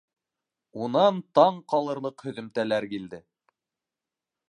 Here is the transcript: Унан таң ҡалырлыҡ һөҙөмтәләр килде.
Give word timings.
Унан 0.85 1.19
таң 1.41 1.61
ҡалырлыҡ 1.73 2.27
һөҙөмтәләр 2.29 2.91
килде. 2.97 3.25